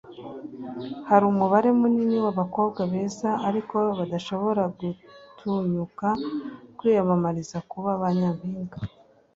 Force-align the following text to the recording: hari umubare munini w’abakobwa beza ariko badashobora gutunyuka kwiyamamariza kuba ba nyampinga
hari 1.09 1.23
umubare 1.31 1.69
munini 1.79 2.17
w’abakobwa 2.25 2.81
beza 2.91 3.29
ariko 3.47 3.77
badashobora 3.97 4.63
gutunyuka 4.77 6.07
kwiyamamariza 6.77 7.57
kuba 7.71 7.91
ba 8.01 8.09
nyampinga 8.19 8.77